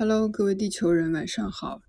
[0.00, 1.82] Hello，各位地球人，晚上好！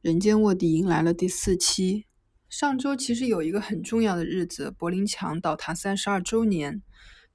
[0.00, 2.06] 人间卧底迎来了第四期。
[2.48, 6.82] 上周其实有一个很重要的日子——柏林墙倒塌三十二周年，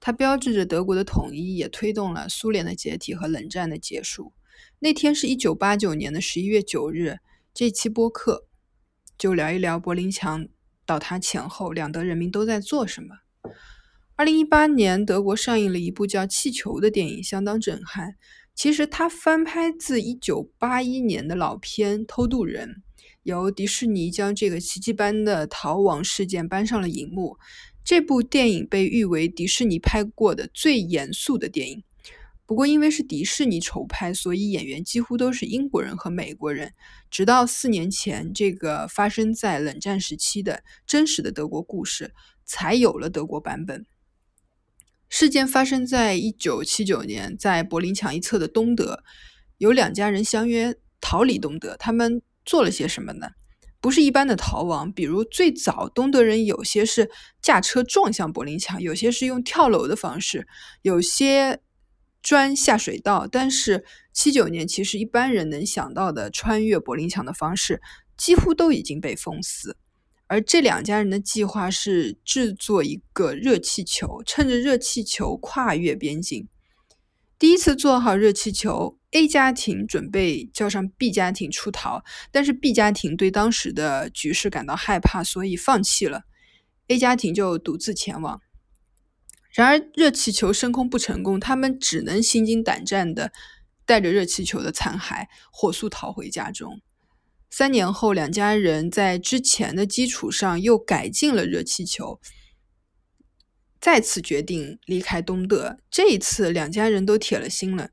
[0.02, 4.34] 它标志着德国的统一，也推动了苏联的解体和冷战的结束。
[4.80, 7.20] 那天是一九八九年的十一月九日。
[7.54, 8.48] 这期播客
[9.18, 10.50] 就聊一聊柏林墙
[10.86, 13.16] 倒塌前后两德人民都在做什么。
[14.18, 18.16] 二零一八年，德国上映了一部叫《气球》的电影，相当震撼。
[18.58, 22.68] 其实它翻拍自一九八一年的老片《偷渡人》，
[23.22, 27.38] 由迪士尼将这个奇迹般的逃亡事件搬上了荧幕。
[27.84, 31.84] 这部电影被誉为迪士尼拍过的最严肃的电影。
[32.48, 36.74] 不过，因为是迪士尼筹拍，所以演员几乎都是英国人和美国人。
[37.12, 42.12] 直到四年前，这个发生在冷战时期的真实的德国故事，
[42.44, 43.86] 才有了德国版本。
[45.10, 49.04] 事件发生在一九七九年，在柏林墙一侧的东德，
[49.58, 51.76] 有两家人相约逃离东德。
[51.78, 53.30] 他们做了些什么呢？
[53.80, 57.10] 不是一般的逃亡，比如最早东德人有些是
[57.42, 60.48] 驾车撞向柏林墙，有些是用跳楼的方式，
[60.82, 61.62] 有些
[62.24, 63.28] 钻下水道。
[63.32, 67.82] 但是七九年，其实一般人能想到的穿越柏林墙的方式，
[68.18, 69.78] 几乎都已经被封死。
[70.28, 76.48] 而这两家人的计划是制作一个热气球，趁着热气球跨越边境。
[77.40, 86.24] 第一次做好热气球，A 家庭准备叫上 B 家庭出逃，但是 B 家庭对当时的局势感到害怕，所以放弃了。
[86.88, 88.42] A 家庭就独自前往。
[89.54, 93.32] 然而热气球升空不成功，他们只能心惊胆战的
[93.86, 96.82] 带着热气球的残骸，火速逃回家中。
[97.50, 102.20] 三年后，两家人在之前的基础上又改进了热气球，
[103.80, 105.78] 再次决定离开东德。
[105.90, 107.90] 这一次，两家人都铁了心了。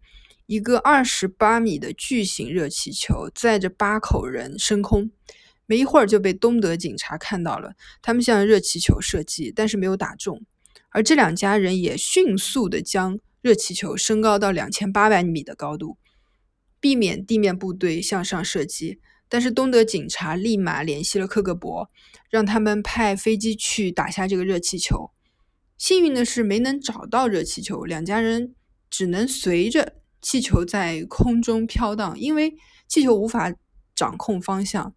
[0.47, 5.11] 一个二十八米的巨型热气球载着八口人升空，
[5.65, 7.73] 没一会儿就被东德警察看到了。
[8.03, 10.45] 他们向热气球射击，但是没有打中。
[10.91, 15.97] 而这两家人也迅速地将热气球升高到两千八百米的高度，
[16.79, 19.01] 避免地面部队向上射击。
[19.29, 21.89] 但是东德警察立马联系了克格勃，
[22.31, 25.11] 让他们派飞机去打下这个热气球。
[25.77, 28.55] 幸运的是没能找到热气球，两家人
[28.89, 32.55] 只能随着气球在空中飘荡，因为
[32.87, 33.53] 气球无法
[33.95, 34.95] 掌控方向。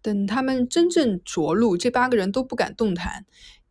[0.00, 3.26] 等他们真正着陆，这八个人都不敢动弹。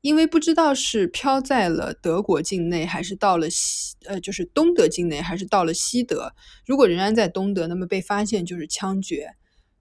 [0.05, 6.31] 因为不知道是飘在了德国境内，还是到了西呃，就是东德境内，还是到了西德。
[6.63, 9.31] 如果仍然在东德，那么被发现就是枪决。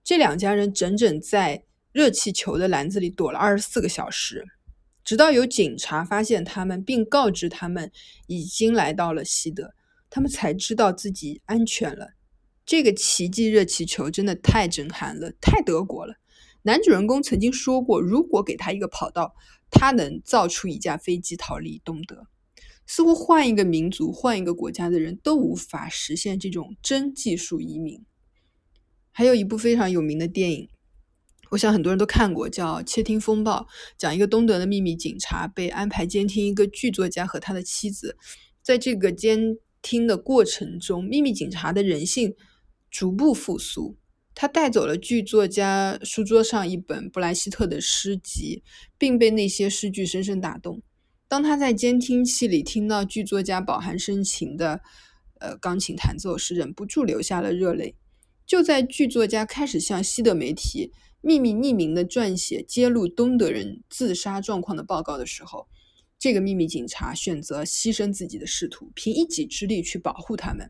[0.03, 4.43] 这两家人整整在热气球的篮子里躲了二十四个小时，
[5.03, 7.91] 直到有警察发现他们，并告知他们
[8.25, 9.75] 已经来到了西德，
[10.09, 12.13] 他们才知道自己安全了。
[12.65, 16.15] 这个奇迹热气球真的太震撼了，太德国了。
[16.63, 19.35] 男主人公曾经说过，如果给他一个跑道。
[19.77, 22.27] 他能造出一架飞机逃离东德，
[22.87, 28.05] 似乎换一个民族、换一个国家的人都无法实现这种真技术移民。
[29.11, 30.69] 还有一部非常有名的电影，
[31.51, 33.61] 我想很多人都看过，叫《窃听风暴》，
[33.97, 38.17] 讲一个东德的秘密警察被安排监听一个剧作家和他的妻子，
[38.63, 42.33] 在这个监听的过程中，秘密警察的人性
[42.89, 43.97] 逐步复苏。
[44.35, 48.61] 他带走了剧作家书桌上一本布莱希特的诗集，
[48.97, 50.81] 并被那些诗句深深打动。
[51.27, 54.81] 当他在监听器里听到剧作家饱含深情的
[55.39, 57.95] 呃钢琴弹奏时，忍不住流下了热泪。
[58.45, 60.91] 就在剧作家开始向西德媒体
[61.21, 65.67] 秘密匿名的撰写揭露东德人自杀状况的报告的时候，
[66.19, 70.69] 这个秘密警察选择牺牲自己的仕途，凭一己之力去保护他们。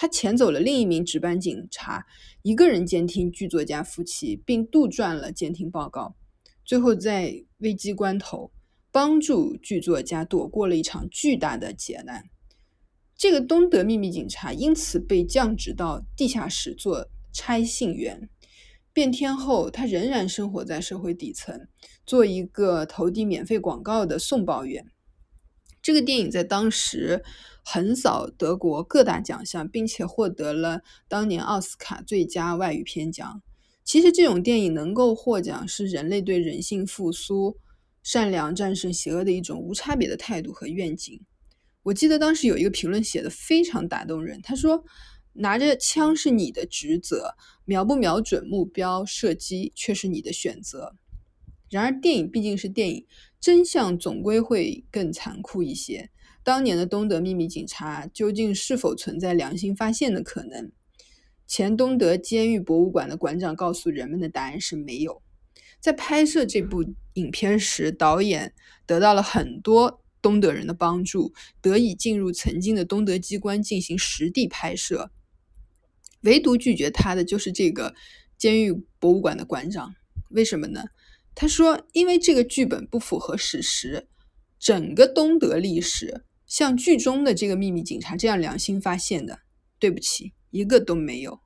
[0.00, 2.06] 他遣走了另一名值班警察，
[2.40, 6.16] 一个人监听剧作家夫妻，并杜撰了监听报告。
[6.64, 8.50] 最后在危机关头，
[8.90, 12.24] 帮助剧作家躲过了一场巨大的劫难。
[13.14, 18.30] 这个东德秘密警察因此被降职到地下室做拆信员。
[18.94, 21.68] 变天后，他仍然生活在社会底层，
[22.06, 24.90] 做一个投递免费广告的送报员。
[25.82, 27.22] 这个电影在当时。
[27.72, 33.40] 横扫德国各大奖项，并且获得了当年奥斯卡最佳外语片奖。
[33.84, 37.56] 其实，这种电影能够获奖，是人类对人性复苏、
[38.02, 41.20] 善良战胜邪恶的一种无差别的态度和愿景。
[41.84, 44.84] 我记得当时有一个评论写的非常打动人，他说
[45.34, 50.96] ：“拿着枪是你的职责，瞄不瞄准目标射击却是你的选择。”
[51.70, 53.06] 然而，电影毕竟是电影，
[53.40, 56.10] 真相总归会更残酷一些。
[56.50, 60.72] 当年的东德秘密警察究竟是否存在良心发现的可能？
[61.46, 65.22] 前东德监狱博物馆的馆长告诉人们的答案是没有。
[65.78, 68.52] 在拍摄这部影片时，导演
[68.84, 75.12] 得到了很多东德人的帮助，得以进入曾经的东德机关进行实地拍摄。
[76.22, 77.94] 唯独拒绝他的就是这个
[78.36, 79.94] 监狱博物馆的馆长。
[80.30, 80.86] 为什么呢？
[81.36, 84.08] 他说：“因为这个剧本不符合史实，
[84.58, 89.38] 整个东德历史像剧中的这个秘密警察这样良心发现的，
[89.78, 91.38] 对不起，一个都没有。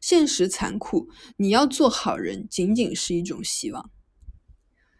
[0.00, 3.90] 现实残酷，你要做好人仅仅是一种希望。”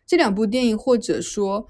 [0.06, 1.66] 这两部电影或者说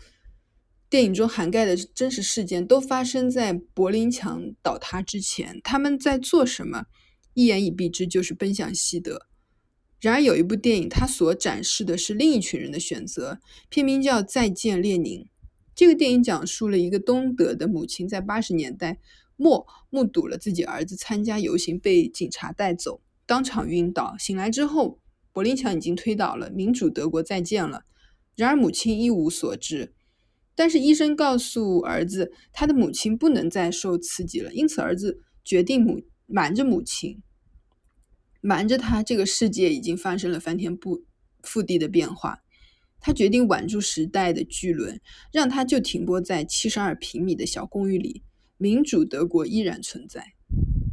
[0.91, 5.61] 电影中涵盖的真实事件，都发生在柏林墙倒塌之前。
[5.63, 6.87] 他们在做什么？
[7.35, 9.29] 一言以蔽之，就是奔向西德。
[10.01, 13.39] 然而，有一部电影，它所展示的是另一群人的选择。
[13.69, 15.21] 片名叫《再见，列宁》。
[15.77, 18.99] 这个电影讲述了一个东德的母亲在八十年代
[19.37, 24.17] 末目睹了自己儿子参加游行被警察带走，当场晕倒。
[24.19, 24.99] 醒来之后，
[25.33, 27.85] 柏林墙已经推倒了，民主德国再见了。
[28.35, 29.93] 然而，母亲一无所知。
[30.55, 37.23] 但是，医生告诉儿子，他的母亲不能再受刺激了，因此，儿子决定母瞒着母亲。
[38.41, 41.05] 瞒着他，这个世界已经发生了翻天不
[41.43, 42.43] 覆地的变化。
[43.07, 45.01] 他决定挽住时代的巨轮，
[45.33, 48.25] 让它就停泊在七十二平米的小公寓里。
[48.57, 50.35] 民主德国依然存在。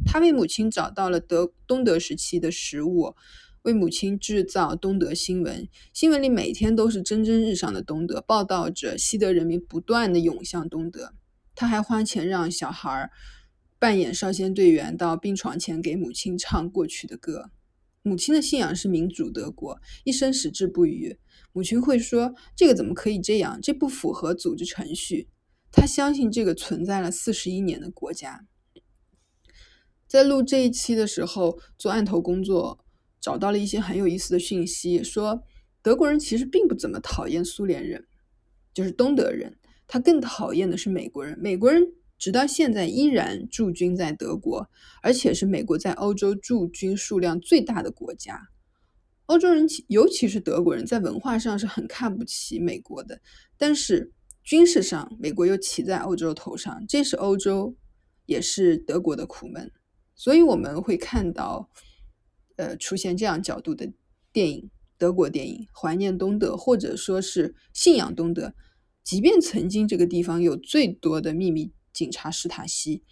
[0.06, 3.16] 他为母亲找到了德东德时期的食物，
[3.62, 5.66] 为母亲制造东德新闻。
[5.92, 11.14] 新闻里每天都是蒸蒸日上的东德，报道着西德人民不断的涌向东德。
[11.56, 13.10] 他还花钱让小孩。
[13.80, 17.50] 扮演少先队员到病床前给母亲唱过去的歌。
[18.02, 21.18] 母亲的信仰是民主德国，一生矢志不渝。
[21.54, 23.58] 母亲会说：“这个怎么可以这样？
[23.62, 25.30] 这不符合组织程序。”
[25.72, 28.44] 她相信这个存在了四十一年的国家。
[30.06, 32.84] 在录这一期的时候，做案头工作，
[33.18, 35.42] 找到了一些很有意思的讯息，说
[35.80, 38.06] 德国人其实并不怎么讨厌苏联人，
[38.74, 39.56] 就是东德人，
[39.86, 41.38] 他更讨厌的是美国人。
[41.40, 41.94] 美国人。
[42.16, 44.70] 直到现在依然驻军在德国，
[45.02, 48.48] 而且是美国在欧洲驻军数量最大的国家。
[49.26, 53.20] 欧洲人，尤其是德国人，在文化上是很看不起美国的，
[53.56, 54.12] 但是
[54.42, 57.74] 军事上，美国又骑在欧洲头上，这是欧洲，
[58.26, 59.70] 也是德国的苦闷。
[60.14, 61.70] 所以我们会看到，
[62.56, 63.92] 呃，出现这样角度的
[64.32, 68.54] 电影，德国电影怀念东德，或者说是信仰东德，
[69.02, 71.72] 即便曾经这个地方有最多的秘密。
[71.94, 73.04] 警察史塔西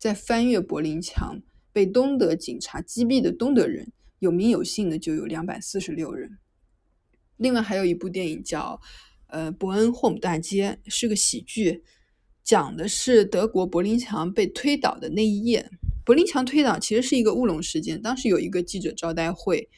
[0.00, 1.40] 在翻越柏林墙，
[1.72, 6.38] 被东德警察击毙的东德人有名有姓的就有两百四十六人。
[7.36, 8.80] 另外还有一部电影叫
[9.28, 11.82] 《呃伯恩霍姆大街》，是个喜剧，
[12.42, 15.70] 讲的是德国柏林墙被推倒的那一夜。
[16.04, 19.68] 柏林墙推倒其实是一个乌龙事件，当时有一个记者招待会，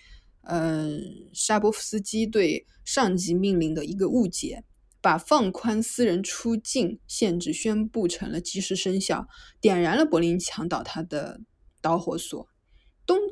[0.43, 1.03] 嗯，
[1.33, 4.65] 沙波夫斯基对上级命令的一个误解。
[5.01, 9.29] 把放宽私人出境限制宣布成了即时生效，
[9.61, 11.41] 点燃了柏林墙倒塌的
[11.81, 12.49] 导火索。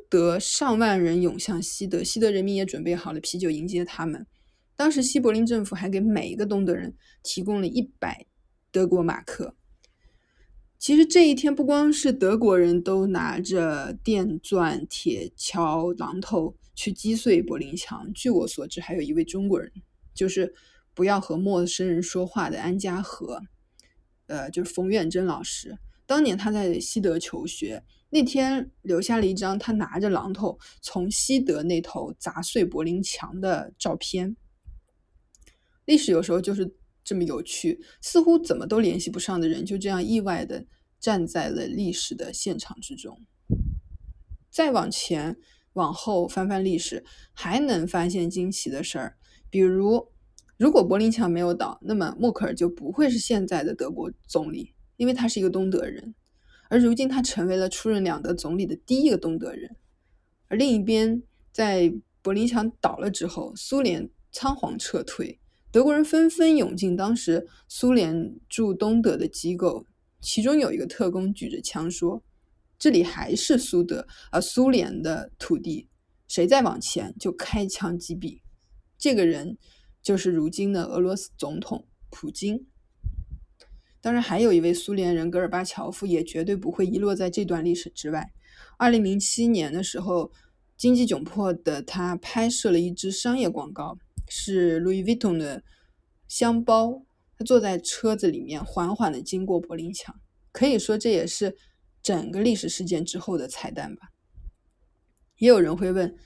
[0.09, 4.27] 德上万人涌向西德，西德人民也准备好了啤酒迎接他们。
[4.77, 8.27] 当时西柏林政府还给每一个东德人提供了一百
[8.71, 9.57] 德国马克。
[10.79, 18.13] 其实这一天，不光是德国人都拿着电钻、铁锹、榔头去击碎柏林墙。
[18.13, 19.73] 据我所知，还有一位中国人，
[20.15, 20.55] 就是。
[20.97, 23.43] 不要和陌生人说话的安家和，
[24.29, 25.77] 呃，就是冯远征老师。
[26.07, 34.37] 当年他在西德求学，那天留下了一张他拿着榔头从西德那头砸碎柏林墙的照片。
[35.85, 40.67] 历史有时候就是这么有趣，似乎怎么都联系不上的人，就这样意外的
[40.99, 43.21] 站在了历史的现场之中。
[44.51, 45.37] 再往前
[45.75, 49.17] 往后翻翻历史，还能发现惊奇的事儿，
[49.51, 50.09] 比如。
[50.59, 56.15] 如果柏林墙没有倒，那么默克尔就不会是现在的德国总理，因为他是一个东德人。
[56.69, 59.77] 而如今他成为了出任两德总理的第一个东德人。
[60.49, 61.93] 而另一边，在
[62.23, 65.39] 柏林墙倒了之后，苏联仓皇撤退，
[65.71, 69.87] 德国人纷纷涌进当时苏联驻东德的机构，
[70.21, 72.23] 其中有一个特工举着枪说
[72.79, 75.89] ：“这里还是苏德啊，苏联的土地，
[76.29, 78.41] 谁再往前就开枪击毙。”
[78.99, 79.59] 这个人。
[80.03, 82.65] 就是如今的俄罗斯总统普京，
[84.07, 88.33] 当然还有一位苏联人戈尔巴乔夫，也绝对不会遗落在这段历史之外。
[88.77, 90.31] 二零零七年的时候，
[90.77, 93.99] 经济窘迫的他拍摄了一支商业广告，
[94.29, 95.65] 是 Louis Vuitton 的
[96.29, 97.03] 箱包。
[97.37, 100.15] 他坐在车子里面，缓缓地经过柏林墙，
[100.53, 101.57] 可以说这也是
[102.01, 104.13] 整个历史事件之后的彩蛋吧。
[105.39, 106.17] 也有人会问，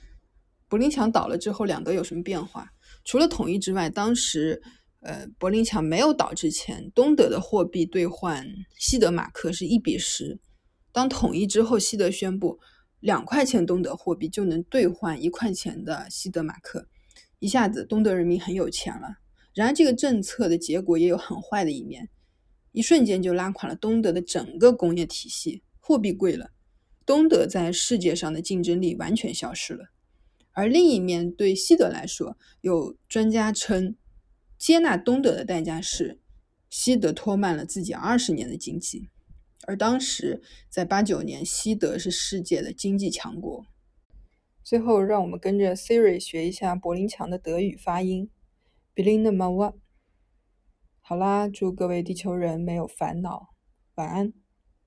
[0.67, 2.71] 柏林墙倒了之后，两德有什么变化？
[3.03, 4.61] 除了统一之外，当时，
[5.01, 10.39] 呃，柏林墙没有倒之前，东德的货币兑换西德马克是一比十。
[10.91, 12.59] 当统一之后，西德宣布
[12.99, 16.87] 两块钱东德货币就能兑换一块钱的西德马克，
[17.39, 19.17] 一下子东德人民很有钱了。
[19.53, 22.09] 然而，这个政策的结果也有很坏的一面，
[22.71, 26.51] 一瞬间就拉垮了东德的整个工业体系，货币贵了。
[27.05, 29.89] 东德在世界上的竞争力完全消失了，
[30.51, 33.95] 而另一面对西德来说，有专家称，
[34.61, 36.19] 接纳东德的代价是
[36.69, 39.09] 西德拖慢了自己二十年的经济，
[39.65, 43.65] 而当时在八九年，西德是世界的经济强国。
[44.61, 48.29] 最后，让我们跟着 Siri 学一下柏林墙的德语发音
[48.93, 49.73] ，Berliner Mauer。
[50.99, 53.55] 好啦，祝各位地球人没有烦恼，
[53.95, 54.31] 晚安。